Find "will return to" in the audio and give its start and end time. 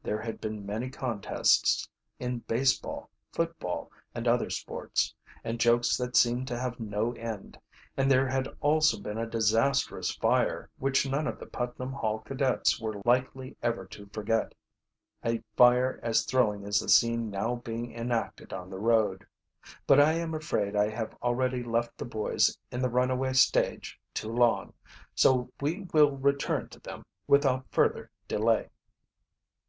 25.92-26.78